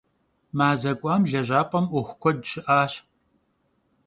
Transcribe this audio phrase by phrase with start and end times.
[0.59, 2.93] Maze k'uam lejap'em 'uexu kued şı'aş.